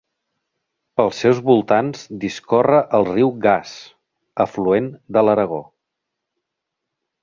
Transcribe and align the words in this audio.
Pels 0.99 1.19
seus 1.25 1.41
voltants 1.49 2.07
discorre 2.25 2.81
el 3.01 3.07
riu 3.11 3.31
Gas, 3.47 3.77
afluent 4.49 4.93
de 5.19 5.29
l'Aragó. 5.29 5.65